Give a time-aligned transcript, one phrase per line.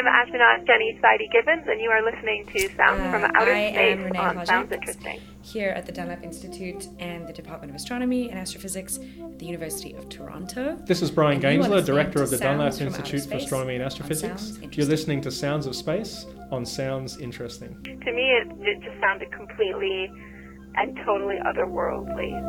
[0.00, 3.70] I'm astronaut Jenny Sidey Gibbons, and you are listening to Sounds uh, from Outer I
[3.70, 5.20] Space on Sounds Interesting.
[5.42, 9.92] Here at the Dunlap Institute and the Department of Astronomy and Astrophysics at the University
[9.92, 10.78] of Toronto.
[10.86, 14.58] This is Brian Gaensler, Director of the Dunlap Institute for Astronomy and Astrophysics.
[14.72, 17.76] You're listening to Sounds of Space on Sounds Interesting.
[17.84, 20.10] To me, it, it just sounded completely
[20.76, 22.40] and totally otherworldly.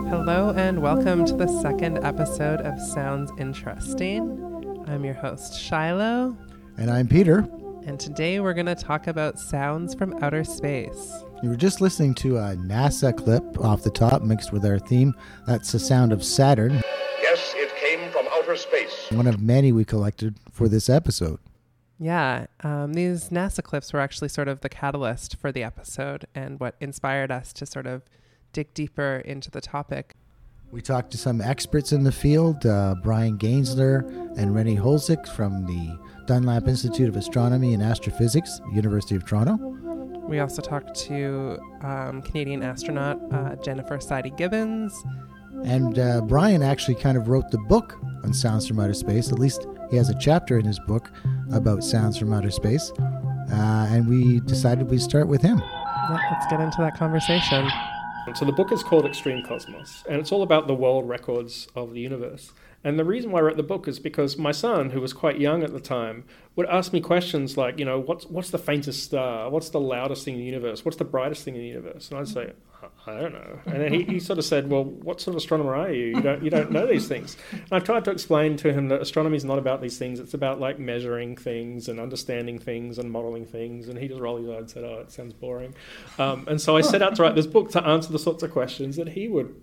[0.09, 4.83] Hello, and welcome to the second episode of Sounds Interesting.
[4.87, 6.35] I'm your host, Shiloh.
[6.77, 7.47] And I'm Peter.
[7.85, 11.13] And today we're going to talk about sounds from outer space.
[11.43, 15.13] You were just listening to a NASA clip off the top mixed with our theme.
[15.45, 16.81] That's the sound of Saturn.
[17.21, 19.11] Yes, it came from outer space.
[19.11, 21.37] One of many we collected for this episode.
[22.01, 26.59] Yeah, um, these NASA clips were actually sort of the catalyst for the episode and
[26.59, 28.01] what inspired us to sort of
[28.53, 30.15] dig deeper into the topic.
[30.71, 33.99] We talked to some experts in the field uh, Brian Gaensler
[34.35, 39.57] and Renee Hlozek from the Dunlap Institute of Astronomy and Astrophysics, University of Toronto.
[40.27, 44.91] We also talked to um, Canadian astronaut uh, Jennifer Sidey Gibbons.
[45.65, 49.31] And uh, Brian actually kind of wrote the book on sounds from outer space.
[49.31, 51.11] At least he has a chapter in his book
[51.53, 52.91] about sounds from outer space.
[52.99, 55.59] Uh, and we decided we'd start with him.
[55.59, 57.69] Yeah, let's get into that conversation.
[58.35, 61.93] So the book is called Extreme Cosmos, and it's all about the world records of
[61.93, 62.53] the universe.
[62.83, 65.39] And the reason why I wrote the book is because my son, who was quite
[65.39, 66.23] young at the time,
[66.55, 69.49] would ask me questions like, you know, what's what's the faintest star?
[69.49, 70.85] What's the loudest thing in the universe?
[70.85, 72.09] What's the brightest thing in the universe?
[72.09, 72.53] And I'd say,
[73.05, 73.59] I don't know.
[73.65, 76.15] And then he, he sort of said, well, what sort of astronomer are you?
[76.15, 77.37] You don't you don't know these things.
[77.51, 80.19] And I tried to explain to him that astronomy is not about these things.
[80.19, 83.87] It's about like measuring things and understanding things and modeling things.
[83.87, 85.73] And he just rolled his eyes and said, oh, it sounds boring.
[86.17, 88.51] Um, and so I set out to write this book to answer the sorts of
[88.51, 89.55] questions that he would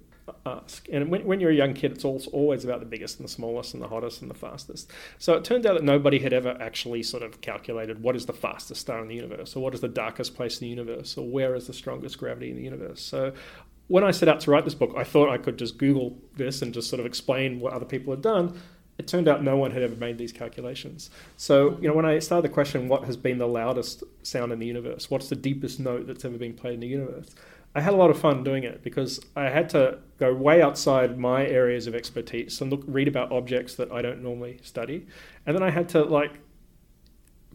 [0.46, 0.88] ask.
[0.92, 3.74] And when, when you're a young kid, it's always about the biggest and the smallest
[3.74, 4.90] and the hottest and the fastest.
[5.18, 8.32] So it turned out that nobody had ever actually sort of calculated what is the
[8.32, 11.26] fastest star in the universe, or what is the darkest place in the universe, or
[11.26, 13.00] where is the strongest gravity in the universe.
[13.00, 13.32] So
[13.88, 16.62] when I set out to write this book, I thought I could just Google this
[16.62, 18.60] and just sort of explain what other people had done.
[18.98, 21.08] It turned out no one had ever made these calculations.
[21.36, 24.58] So, you know, when I started the question, what has been the loudest sound in
[24.58, 25.08] the universe?
[25.08, 27.34] What's the deepest note that's ever been played in the universe?
[27.78, 31.16] I had a lot of fun doing it because I had to go way outside
[31.16, 35.06] my areas of expertise and look read about objects that I don't normally study,
[35.46, 36.32] and then I had to like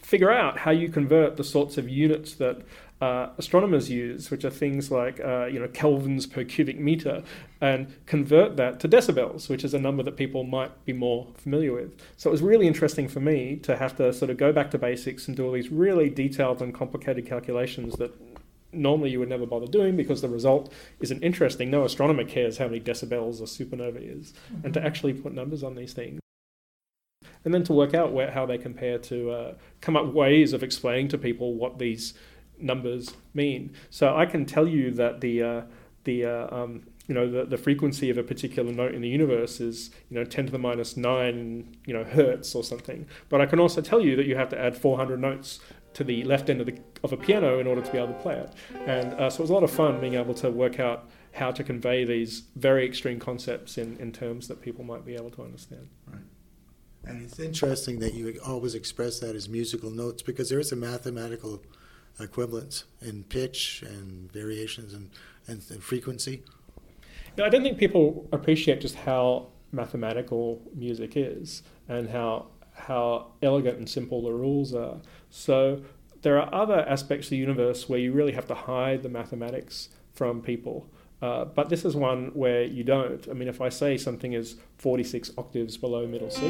[0.02, 2.62] figure out how you convert the sorts of units that
[3.02, 7.22] uh, astronomers use, which are things like uh, you know kelvins per cubic meter,
[7.60, 11.74] and convert that to decibels, which is a number that people might be more familiar
[11.74, 12.00] with.
[12.16, 14.78] So it was really interesting for me to have to sort of go back to
[14.78, 18.14] basics and do all these really detailed and complicated calculations that
[18.74, 21.70] normally you would never bother doing because the result isn't interesting.
[21.70, 24.66] No astronomer cares how many decibels a supernova is, mm-hmm.
[24.66, 26.20] and to actually put numbers on these things.
[27.46, 30.64] And then to work out where, how they compare to uh, come up ways of
[30.64, 32.14] explaining to people what these
[32.58, 33.74] numbers mean.
[33.90, 35.62] So I can tell you that the uh,
[36.06, 39.60] the uh, um, you know the, the frequency of a particular note in the universe
[39.60, 43.46] is you know 10 to the minus 9 you know hertz or something but i
[43.46, 45.60] can also tell you that you have to add 400 notes
[45.94, 48.20] to the left end of, the, of a piano in order to be able to
[48.20, 48.54] play it.
[48.86, 51.52] And uh, so it was a lot of fun being able to work out how
[51.52, 55.44] to convey these very extreme concepts in, in terms that people might be able to
[55.44, 55.90] understand.
[56.08, 56.22] Right.
[57.06, 60.76] And it's interesting that you always express that as musical notes because there is a
[60.76, 61.62] mathematical
[62.20, 65.10] equivalence in pitch and variations and,
[65.48, 66.44] and, and frequency.
[67.42, 73.90] I don't think people appreciate just how mathematical music is and how how elegant and
[73.90, 74.98] simple the rules are.
[75.30, 75.82] So
[76.22, 79.90] there are other aspects of the universe where you really have to hide the mathematics
[80.14, 80.90] from people.
[81.22, 83.28] Uh, but this is one where you don't.
[83.30, 86.42] I mean, if I say something is 46 octaves below middle C,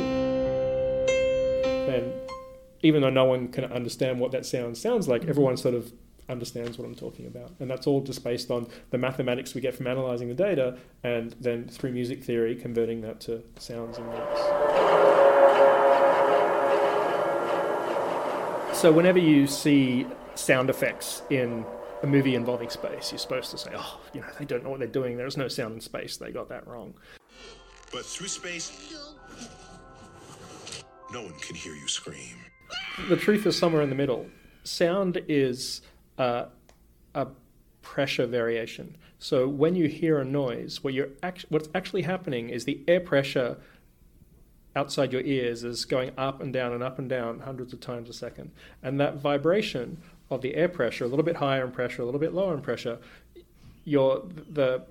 [1.85, 2.11] then
[2.81, 5.93] even though no one can understand what that sound sounds like, everyone sort of
[6.29, 7.51] understands what I'm talking about.
[7.59, 11.35] And that's all just based on the mathematics we get from analyzing the data and
[11.39, 15.12] then through music theory converting that to sounds and notes.
[18.83, 21.65] So whenever you see sound effects in
[22.01, 24.79] a movie involving space, you're supposed to say, "Oh, you know, they don't know what
[24.79, 25.15] they're doing.
[25.15, 26.17] There's no sound in space.
[26.17, 26.93] They got that wrong."
[27.93, 29.05] But through space,
[31.13, 32.35] no one can hear you scream.
[33.07, 34.27] The truth is somewhere in the middle.
[34.65, 35.81] Sound is
[36.17, 36.47] uh,
[37.15, 37.27] a
[37.83, 38.97] pressure variation.
[39.17, 42.99] So when you hear a noise, what you're act- what's actually happening is the air
[42.99, 43.55] pressure
[44.75, 48.09] outside your ears is going up and down and up and down hundreds of times
[48.09, 48.51] a second.
[48.81, 49.97] And that vibration
[50.29, 52.61] of the air pressure, a little bit higher in pressure, a little bit lower in
[52.61, 52.97] pressure,
[53.85, 54.85] your the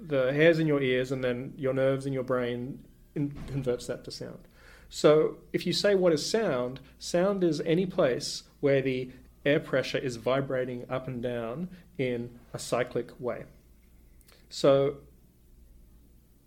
[0.00, 2.82] the hairs in your ears and then your nerves in your brain
[3.14, 4.38] in, converts that to sound.
[4.88, 9.10] So if you say what is sound, sound is any place where the
[9.44, 11.68] air pressure is vibrating up and down
[11.98, 13.44] in a cyclic way.
[14.48, 14.96] So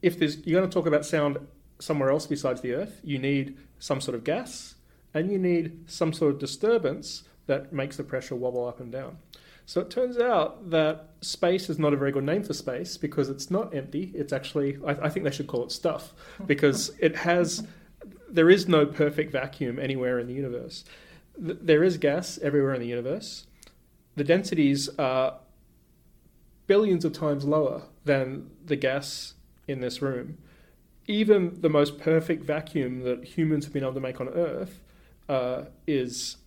[0.02, 1.38] if there's you're going to talk about sound
[1.82, 4.76] somewhere else besides the earth, you need some sort of gas
[5.14, 9.18] and you need some sort of disturbance that makes the pressure wobble up and down.
[9.66, 13.30] So it turns out that space is not a very good name for space because
[13.30, 14.12] it's not empty.
[14.14, 16.14] It's actually, I, I think they should call it stuff
[16.46, 17.66] because it has,
[18.30, 20.84] there is no perfect vacuum anywhere in the universe.
[21.44, 23.46] Th- There is gas everywhere in the universe.
[24.16, 25.36] The densities are
[26.68, 29.34] billions of times lower than the gas
[29.68, 30.38] in this room.
[31.12, 34.80] Even the most perfect vacuum that humans have been able to make on Earth
[35.28, 36.38] uh, is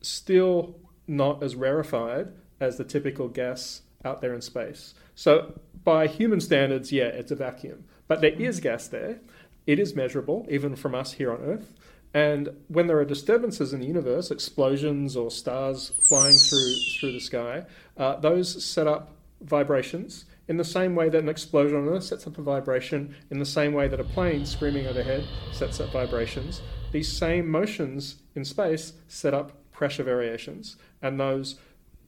[0.00, 0.74] still
[1.06, 4.94] not as rarefied as the typical gas out there in space.
[5.14, 7.84] So, by human standards, yeah, it's a vacuum.
[8.08, 9.20] But there is gas there.
[9.68, 11.72] It is measurable, even from us here on Earth.
[12.12, 17.20] And when there are disturbances in the universe, explosions or stars flying through through the
[17.20, 17.66] sky,
[17.96, 22.26] uh, those set up vibrations in the same way that an explosion on Earth sets
[22.26, 26.62] up a vibration, in the same way that a plane screaming overhead sets up vibrations.
[26.90, 31.56] These same motions in space set up pressure variations, and those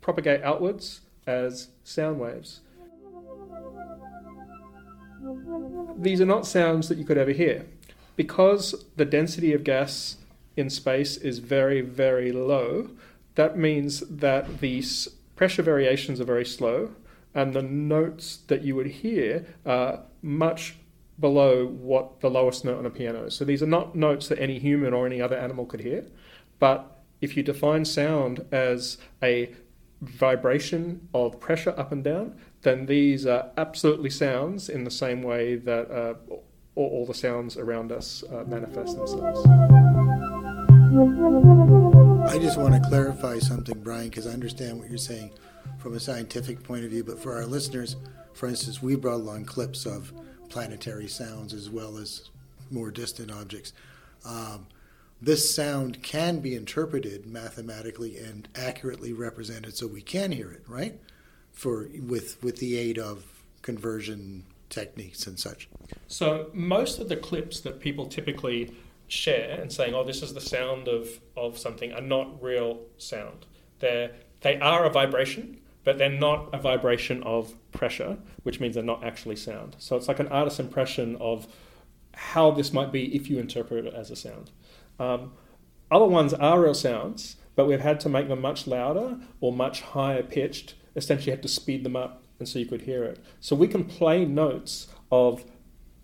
[0.00, 2.60] propagate outwards as sound waves.
[5.98, 7.66] These are not sounds that you could ever hear.
[8.16, 10.16] Because the density of gas
[10.56, 12.88] in space is very, very low,
[13.34, 16.90] that means that these pressure variations are very slow,
[17.34, 20.76] and the notes that you would hear are much
[21.18, 23.34] below what the lowest note on a piano is.
[23.34, 26.06] So these are not notes that any human or any other animal could hear,
[26.58, 29.54] but if you define sound as a
[30.00, 35.56] vibration of pressure up and down, then these are absolutely sounds in the same way
[35.56, 36.14] that uh,
[36.74, 39.46] all, the sounds around us uh, manifest themselves.
[42.32, 45.32] I just want to clarify something, Brian, because I understand what you're saying
[45.80, 47.02] from a scientific point of view.
[47.02, 47.96] But for our listeners,
[48.34, 50.12] for instance, we brought along clips of
[50.48, 52.28] planetary sounds as well as
[52.70, 53.72] more distant objects.
[54.24, 54.66] Um,
[55.22, 60.98] this sound can be interpreted mathematically and accurately represented, so we can hear it, right?
[61.52, 63.24] For with with the aid of
[63.62, 65.68] conversion techniques and such.
[66.06, 68.74] So most of the clips that people typically
[69.08, 73.44] share and saying, "Oh, this is the sound of, of something," are not real sound.
[73.80, 78.84] They're they are a vibration, but they're not a vibration of pressure, which means they're
[78.84, 79.76] not actually sound.
[79.78, 81.46] So it's like an artist's impression of
[82.14, 84.50] how this might be if you interpret it as a sound.
[84.98, 85.32] Um,
[85.90, 89.80] other ones are real sounds, but we've had to make them much louder or much
[89.80, 90.74] higher pitched.
[90.96, 93.20] Essentially, had to speed them up and so you could hear it.
[93.38, 95.44] So we can play notes of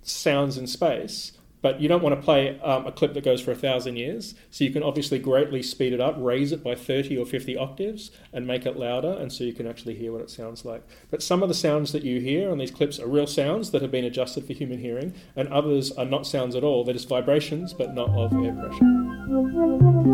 [0.02, 1.32] sounds in space,
[1.62, 4.35] but you don't want to play um, a clip that goes for a thousand years.
[4.50, 8.11] So you can obviously greatly speed it up, raise it by 30 or 50 octaves,
[8.32, 10.82] and make it louder, and so you can actually hear what it sounds like.
[11.11, 13.82] But some of the sounds that you hear on these clips are real sounds that
[13.82, 16.85] have been adjusted for human hearing, and others are not sounds at all.
[16.85, 18.79] They're just vibrations, but not of air pressure.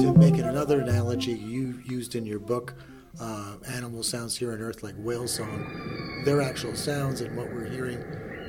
[0.00, 2.74] To make it another analogy you used in your book,
[3.20, 7.68] uh, Animal Sounds Here on Earth, like whale song, they're actual sounds, and what we're
[7.68, 8.02] hearing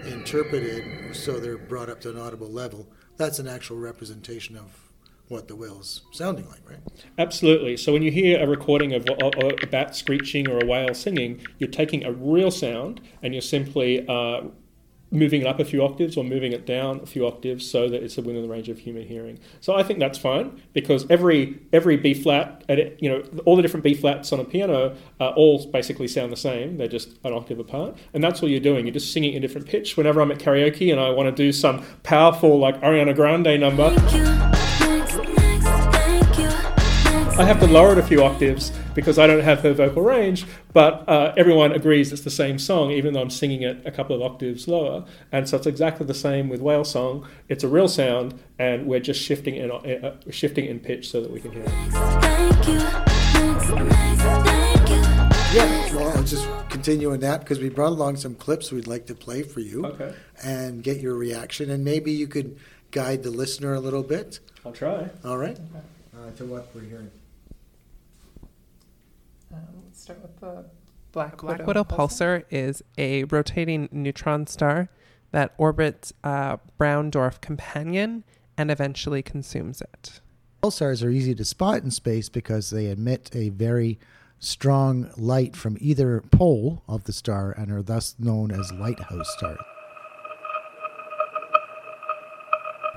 [0.05, 2.87] interpreted so they're brought up to an audible level.
[3.17, 4.83] That's an actual representation of
[5.27, 6.79] what the whale's sounding like, right?
[7.17, 7.77] Absolutely.
[7.77, 11.69] So when you hear a recording of a, bat screeching or a whale singing, you're
[11.69, 14.41] taking a real sound and you're simply uh,
[15.13, 18.01] moving it up a few octaves or moving it down a few octaves so that
[18.03, 19.39] it's within the range of human hearing.
[19.61, 23.61] So I think that's fine because every every B flat, at you know, all the
[23.61, 26.77] different B flats on a piano uh, all basically sound the same.
[26.77, 28.85] They're just an octave apart, and that's all you're doing.
[28.85, 29.95] You're just singing in different pitch.
[29.95, 34.42] Whenever I'm at karaoke and I want to do some powerful like Ariana Grande number.
[37.35, 40.45] I have to lower it a few octaves because I don't have her vocal range,
[40.71, 44.15] but uh, everyone agrees it's the same song, even though I'm singing it a couple
[44.15, 45.03] of octaves lower.
[45.31, 47.27] And so it's exactly the same with whale song.
[47.49, 51.31] It's a real sound, and we're just shifting in, uh, shifting in pitch so that
[51.31, 51.69] we can hear it.
[51.69, 52.77] Thank you.
[55.53, 59.07] Yeah, well, I'll just continue on that because we brought along some clips we'd like
[59.07, 60.13] to play for you Okay,
[60.43, 62.57] and get your reaction, and maybe you could
[62.91, 64.39] guide the listener a little bit.
[64.65, 65.09] I'll try.
[65.25, 65.57] All right?
[66.15, 67.09] Uh, to what we're hearing.
[69.53, 70.65] Um, let's start with the
[71.11, 71.55] Black, widow.
[71.55, 74.89] Black Widow, pulsar is a rotating neutron star
[75.31, 78.23] that orbits a brown dwarf companion
[78.57, 80.21] and eventually consumes it.
[80.63, 83.99] Pulsars are easy to spot in space because they emit a very
[84.39, 89.59] strong light from either pole of the star and are thus known as lighthouse stars.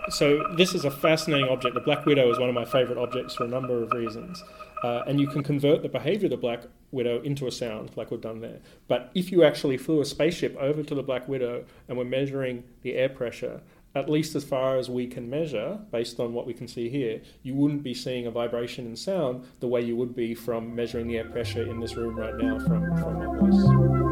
[0.08, 1.74] So this is a fascinating object.
[1.74, 4.42] The Black Widow is one of my favorite objects for a number of reasons.
[4.82, 8.10] Uh, and you can convert the behavior of the Black Widow into a sound, like
[8.10, 8.58] we've done there.
[8.88, 12.64] But if you actually flew a spaceship over to the Black Widow and were measuring
[12.82, 13.60] the air pressure,
[13.94, 17.22] at least as far as we can measure, based on what we can see here,
[17.42, 21.08] you wouldn't be seeing a vibration in sound the way you would be from measuring
[21.08, 24.05] the air pressure in this room right now from, from my voice.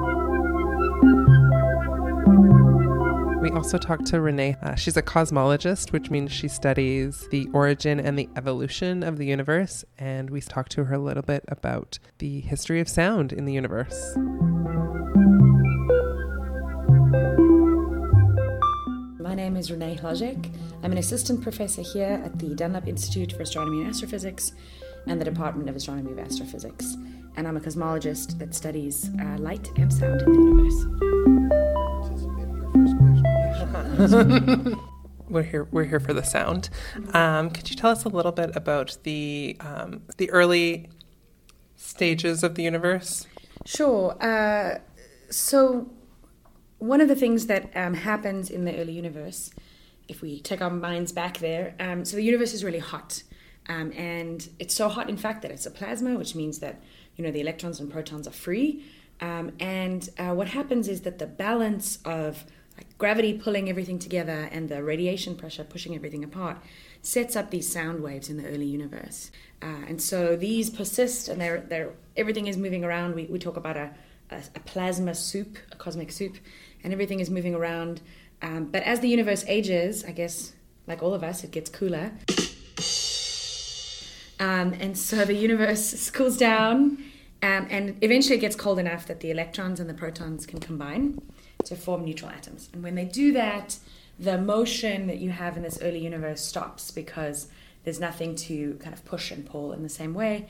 [3.45, 4.57] We also talked to Renee.
[4.63, 9.27] Uh, she's a cosmologist, which means she studies the origin and the evolution of the
[9.27, 9.85] universe.
[9.99, 13.53] And we talked to her a little bit about the history of sound in the
[13.53, 14.17] universe.
[19.21, 20.51] My name is Renee Hlozek.
[20.83, 24.53] I'm an assistant professor here at the Dunlap Institute for Astronomy and Astrophysics
[25.07, 26.97] and the Department of Astronomy and Astrophysics.
[27.37, 31.94] And I'm a cosmologist that studies uh, light and sound in the universe.
[35.29, 35.69] we're here.
[35.71, 36.69] We're here for the sound.
[37.13, 40.89] Um, could you tell us a little bit about the um, the early
[41.77, 43.27] stages of the universe?
[43.65, 44.17] Sure.
[44.21, 44.79] Uh,
[45.31, 45.91] so
[46.79, 49.51] one of the things that um, happens in the early universe,
[50.09, 53.23] if we take our minds back there, um, so the universe is really hot.
[53.69, 56.83] Um, and it's so hot, in fact, that it's a plasma, which means that
[57.17, 58.85] you know the electrons and protons are free.
[59.21, 62.45] Um, and uh, what happens is that the balance of
[62.77, 66.59] like, gravity pulling everything together and the radiation pressure pushing everything apart
[67.03, 69.31] sets up these sound waves in the early universe.
[69.63, 73.15] Uh, and so these persist, and they're, they're everything is moving around.
[73.15, 73.91] We, we talk about a,
[74.31, 76.37] a, a plasma soup, a cosmic soup,
[76.83, 78.01] and everything is moving around.
[78.43, 80.53] Um, but as the universe ages, I guess,
[80.87, 82.13] like all of us, it gets cooler.
[84.41, 86.99] Um, and so the universe cools down,
[87.43, 91.21] um, and eventually it gets cold enough that the electrons and the protons can combine
[91.65, 92.69] to form neutral atoms.
[92.73, 93.79] And when they do that,
[94.19, 97.49] the motion that you have in this early universe stops because
[97.85, 100.47] there's nothing to kind of push and pull in the same way.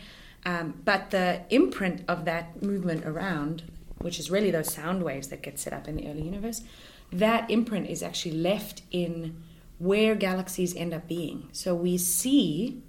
[0.46, 3.62] Um, but the imprint of that movement around
[4.04, 6.62] which is really those sound waves that get set up in the early universe,
[7.10, 9.42] that imprint is actually left in
[9.78, 11.48] where galaxies end up being.
[11.52, 12.82] So we see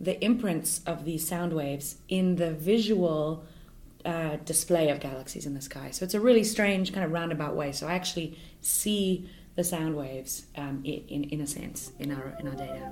[0.00, 3.44] the imprints of these sound waves in the visual
[4.04, 5.90] uh, display of galaxies in the sky.
[5.90, 7.72] So it's a really strange, kind of roundabout way.
[7.72, 12.48] So I actually see the sound waves um, in, in a sense in our in
[12.48, 12.90] our data.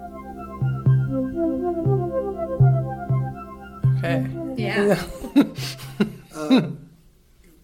[3.98, 4.26] Okay.
[4.56, 5.02] Yeah.
[6.34, 6.90] um,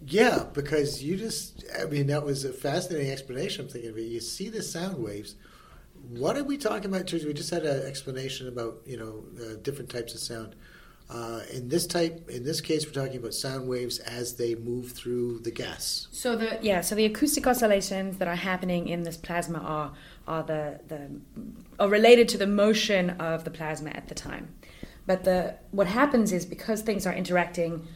[0.06, 3.64] yeah, because you just, I mean, that was a fascinating explanation.
[3.64, 4.02] I'm thinking of it.
[4.02, 5.34] You see the sound waves.
[6.10, 7.10] What are we talking about?
[7.12, 10.54] We just had an explanation about, you know, uh, different types of sound.
[11.08, 14.90] Uh, in this type, in this case, we're talking about sound waves as they move
[14.90, 16.08] through the gas.
[16.10, 19.92] So the yeah, so the acoustic oscillations that are happening in this plasma are
[20.26, 21.08] are the the
[21.78, 24.54] are related to the motion of the plasma at the time.
[25.06, 27.86] But the what happens is because things are interacting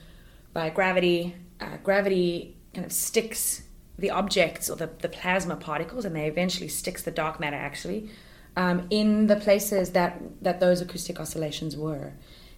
[0.53, 3.63] by gravity uh, gravity kind of sticks
[3.99, 8.09] the objects or the, the plasma particles, and they eventually sticks the dark matter actually
[8.57, 12.13] um, in the places that that those acoustic oscillations were.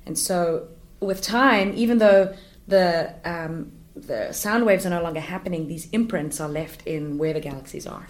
[0.07, 0.69] And so,
[1.01, 2.35] with time, even though
[2.67, 7.33] the um, the sound waves are no longer happening, these imprints are left in where
[7.33, 8.09] the galaxies are.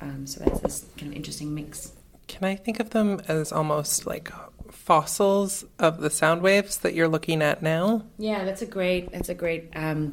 [0.00, 1.92] Um, so that's this kind of interesting mix.
[2.26, 4.30] Can I think of them as almost like
[4.70, 8.04] fossils of the sound waves that you're looking at now?
[8.18, 10.12] Yeah, that's a great that's a great um,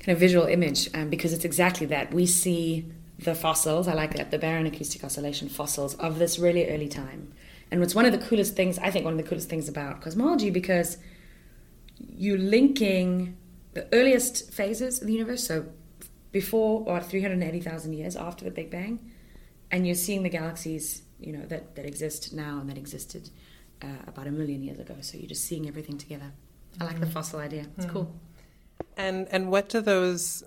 [0.00, 2.12] kind of visual image um, because it's exactly that.
[2.12, 3.88] We see the fossils.
[3.88, 7.32] I like that the baryon acoustic oscillation fossils of this really early time.
[7.70, 10.00] And what's one of the coolest things I think one of the coolest things about
[10.00, 10.98] cosmology because
[11.98, 13.36] you're linking
[13.74, 15.66] the earliest phases of the universe, so
[16.32, 19.10] before or 380,000 years after the Big Bang,
[19.70, 23.30] and you're seeing the galaxies, you know, that, that exist now and that existed
[23.82, 24.96] uh, about a million years ago.
[25.00, 26.32] So you're just seeing everything together.
[26.80, 27.12] I like the mm.
[27.12, 27.66] fossil idea.
[27.76, 27.92] It's mm.
[27.92, 28.14] cool.
[28.96, 30.44] And and what do those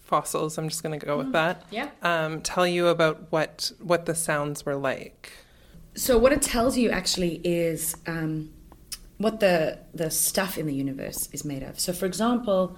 [0.00, 0.58] fossils?
[0.58, 1.32] I'm just going to go with mm.
[1.32, 1.64] that.
[1.70, 1.90] Yeah.
[2.02, 5.32] Um, tell you about what what the sounds were like.
[5.96, 8.50] So what it tells you actually is um,
[9.18, 11.78] what the the stuff in the universe is made of.
[11.80, 12.76] So for example.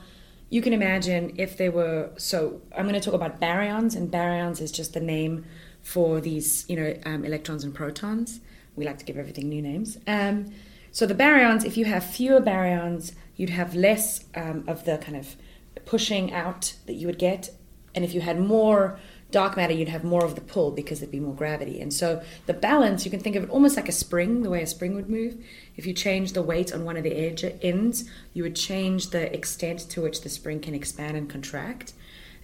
[0.51, 4.63] You can imagine if there were so I'm going to talk about baryons and baryons
[4.63, 5.45] is just the name
[5.83, 8.41] for these you know um, electrons and protons
[8.79, 9.99] we like to give everything new names.
[10.07, 10.53] Um,
[10.93, 15.17] so the baryons, if you have fewer baryons, you'd have less um, of the kind
[15.17, 15.37] of
[15.85, 17.51] pushing out that you would get,
[17.95, 18.99] and if you had more
[19.31, 21.81] dark matter, you'd have more of the pull because there'd be more gravity.
[21.81, 24.63] And so the balance, you can think of it almost like a spring, the way
[24.63, 25.37] a spring would move.
[25.77, 29.33] If you change the weight on one of the edge ends, you would change the
[29.35, 31.93] extent to which the spring can expand and contract.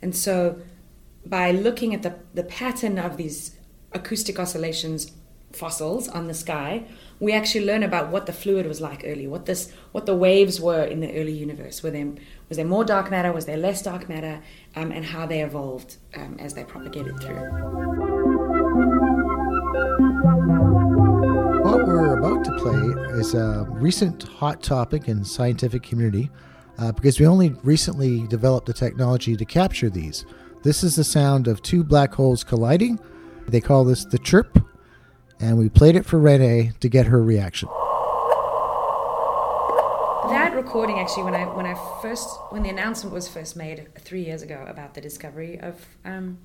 [0.02, 0.60] And so
[1.24, 3.56] by looking at the, the pattern of these
[3.92, 5.12] acoustic oscillations
[5.54, 6.84] fossils on the sky,
[7.20, 10.60] we actually learn about what the fluid was like early, what this, what the waves
[10.60, 11.82] were in the early universe.
[11.82, 12.12] Were there,
[12.48, 13.32] was there more dark matter?
[13.32, 14.42] Was there less dark matter?
[14.76, 17.40] Um, and how they evolved um, as they propagated through.
[21.62, 26.30] What we're about to play is a recent hot topic in scientific community
[26.78, 30.26] uh, because we only recently developed the technology to capture these.
[30.62, 32.98] This is the sound of two black holes colliding.
[33.48, 34.58] They call this the chirp,
[35.40, 37.68] and we played it for Renee to get her reaction.
[40.28, 44.24] That recording actually, when I when I first when the announcement was first made three
[44.24, 46.38] years ago about the discovery of um,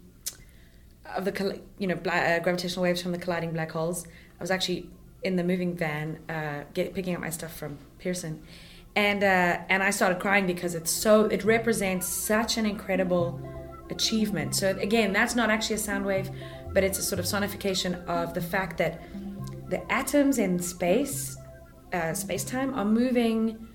[1.16, 4.06] of the you know uh, gravitational waves from the colliding black holes,
[4.40, 4.90] I was actually
[5.24, 8.44] in the moving van uh, get, picking up my stuff from Princeton,
[8.96, 13.40] and uh, and I started crying because it's so it represents such an incredible
[13.90, 14.56] achievement.
[14.56, 16.30] So again, that's not actually a sound wave,
[16.74, 19.02] but it's a sort of sonification of the fact that
[19.70, 21.38] the atoms in space,
[21.94, 23.68] uh, space time, are moving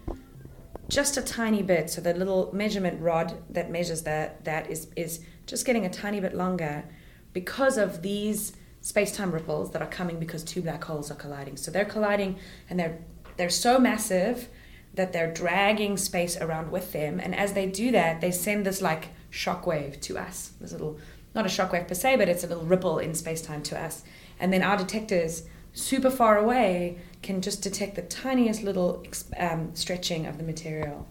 [0.89, 1.91] just a tiny bit.
[1.91, 6.21] So the little measurement rod that measures that that is is just getting a tiny
[6.21, 6.85] bit longer
[7.33, 11.57] because of these space-time ripples that are coming because two black holes are colliding.
[11.57, 12.99] So they're colliding and they're
[13.37, 14.49] they're so massive
[14.95, 17.19] that they're dragging space around with them.
[17.19, 20.53] And as they do that, they send this like shockwave to us.
[20.61, 20.99] This little
[21.35, 24.05] not a shockwave per se, but it's a little ripple in space-time to us.
[24.39, 29.05] And then our detectors super far away can just detect the tiniest little
[29.39, 31.09] um, stretching of the material,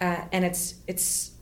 [0.00, 1.32] uh, and it's it's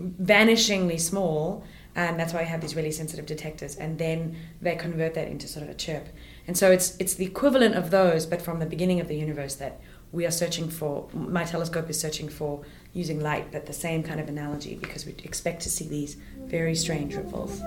[0.00, 1.62] vanishingly small,
[1.94, 5.46] and that's why we have these really sensitive detectors, and then they convert that into
[5.46, 6.08] sort of a chirp,
[6.46, 9.54] and so it's it's the equivalent of those, but from the beginning of the universe
[9.56, 9.80] that
[10.12, 11.08] we are searching for.
[11.12, 12.62] My telescope is searching for
[12.92, 16.74] using light, but the same kind of analogy because we expect to see these very
[16.74, 17.62] strange ripples.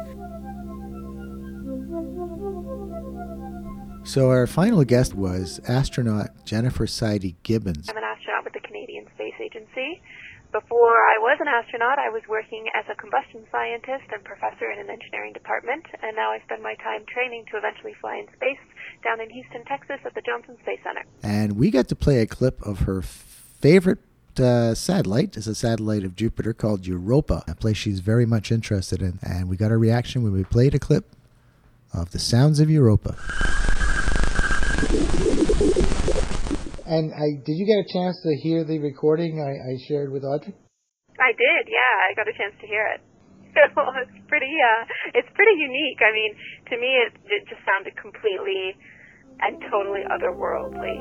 [4.04, 7.88] So our final guest was astronaut Jennifer Sidey Gibbons.
[7.90, 10.02] I'm an astronaut with the Canadian Space Agency.
[10.52, 14.78] Before I was an astronaut, I was working as a combustion scientist and professor in
[14.78, 18.62] an engineering department, and now I spend my time training to eventually fly in space
[19.04, 21.04] down in Houston, Texas at the Johnson Space Center.
[21.22, 24.00] And we got to play a clip of her favorite
[24.40, 29.02] uh, satellite is a satellite of Jupiter called Europa, a place she's very much interested
[29.02, 29.20] in.
[29.22, 31.06] And we got a reaction when we played a clip
[31.94, 33.16] of the sounds of Europa.
[36.86, 40.24] And I, did you get a chance to hear the recording I, I shared with
[40.24, 40.54] Audrey?
[41.20, 41.94] I did, yeah.
[42.10, 43.02] I got a chance to hear it.
[43.54, 46.02] it's pretty, uh, it's pretty unique.
[46.02, 46.32] I mean,
[46.70, 48.76] to me, it, it just sounded completely
[49.42, 50.98] and totally otherworldly.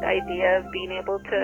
[0.00, 1.42] The idea of being able to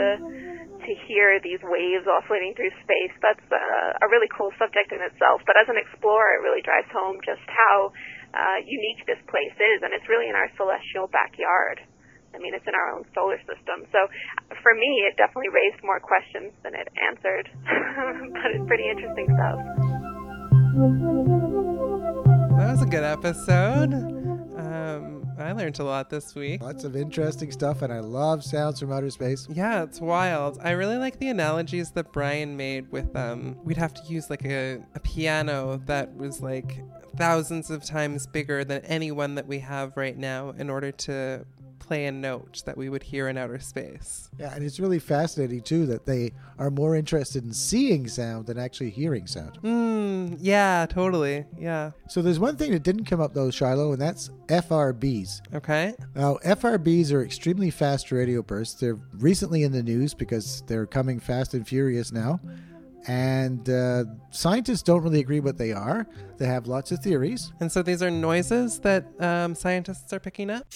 [0.88, 5.44] to hear these waves oscillating through space, that's uh, a really cool subject in itself.
[5.44, 7.92] But as an explorer, it really drives home just how
[8.32, 11.84] uh, unique this place is, and it's really in our celestial backyard.
[12.32, 13.84] I mean, it's in our own solar system.
[13.92, 14.00] So
[14.64, 17.48] for me, it definitely raised more questions than it answered.
[18.40, 19.60] but it's pretty interesting stuff.
[22.88, 23.92] That was a good episode.
[24.56, 26.62] Um, I learned a lot this week.
[26.62, 29.46] Lots of interesting stuff, and I love sounds from outer space.
[29.50, 30.58] Yeah, it's wild.
[30.62, 34.44] I really like the analogies that Brian made with um we'd have to use like
[34.44, 36.82] a, a piano that was like
[37.16, 41.44] thousands of times bigger than any one that we have right now in order to
[41.78, 44.30] play a note that we would hear in outer space.
[44.38, 48.58] Yeah, and it's really fascinating too that they are more interested in seeing sound than
[48.58, 49.58] actually hearing sound.
[49.62, 51.46] Mm, yeah, totally.
[51.58, 51.92] Yeah.
[52.08, 55.54] So there's one thing that didn't come up though, Shiloh, and that's FRBs.
[55.54, 55.94] Okay.
[56.14, 58.80] Now, FRBs are extremely fast radio bursts.
[58.80, 62.40] They're recently in the news because they're coming fast and furious now.
[63.06, 66.06] And uh, scientists don't really agree what they are.
[66.36, 67.52] They have lots of theories.
[67.58, 70.66] And so these are noises that um, scientists are picking up?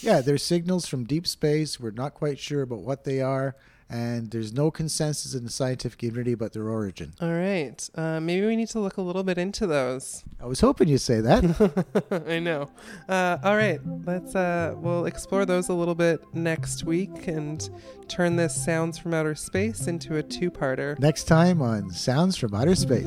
[0.00, 1.78] Yeah, they're signals from deep space.
[1.80, 3.56] We're not quite sure about what they are,
[3.90, 7.14] and there's no consensus in the scientific community about their origin.
[7.20, 7.88] All right.
[7.94, 10.24] Uh, maybe we need to look a little bit into those.
[10.40, 12.24] I was hoping you'd say that.
[12.28, 12.70] I know.
[13.08, 13.80] Uh, all right.
[14.04, 17.68] Let's, uh, we'll explore those a little bit next week and
[18.08, 20.98] turn this Sounds from Outer Space into a two parter.
[20.98, 23.06] Next time on Sounds from Outer Space.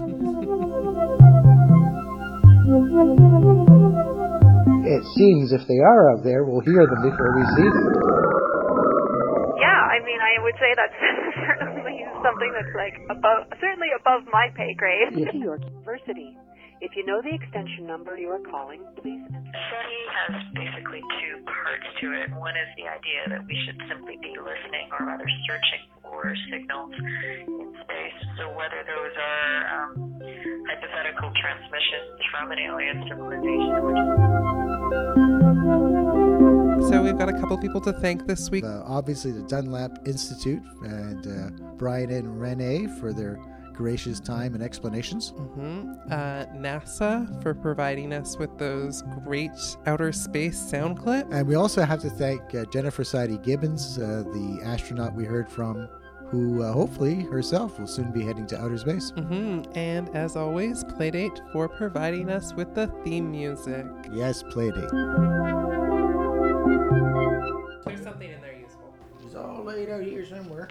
[5.02, 7.90] It seems if they are out there, we'll hear them before we see them.
[9.58, 10.94] Yeah, I mean, I would say that's
[11.50, 15.10] certainly something that's like above, certainly above my pay grade.
[15.18, 16.38] New York University.
[16.86, 19.54] If you know the extension number you are calling, please enter.
[19.54, 22.30] SETI has basically two parts to it.
[22.38, 26.94] One is the idea that we should simply be listening, or rather searching for signals
[26.94, 28.20] in space.
[28.38, 29.94] So whether those are um,
[30.70, 34.31] hypothetical transmissions from an alien civilization,
[36.90, 38.64] So we've got a couple people to thank this week.
[38.66, 43.40] Uh, obviously, the Dunlap Institute and uh, Brian and Renee for their
[43.74, 45.30] gracious time and explanations.
[45.30, 49.52] hmm Uh, NASA for providing us with those great
[49.86, 51.30] outer space sound clips.
[51.32, 55.50] And we also have to thank uh, Jennifer Sidey Gibbons, uh, the astronaut we heard
[55.50, 55.88] from,
[56.32, 59.12] who uh, hopefully herself will soon be heading to outer space.
[59.12, 63.86] hmm And as always, Playdate for providing us with the theme music.
[64.14, 64.90] Yes, Playdate.
[67.86, 68.94] There's something in there useful.
[69.26, 70.70] It's all laid out here somewhere.